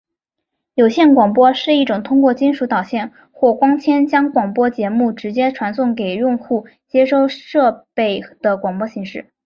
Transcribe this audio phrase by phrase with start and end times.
[0.73, 9.31] 有线广播是一种通过金属导线或光纤将广播节目直接传送给用户接收设备的广播形式。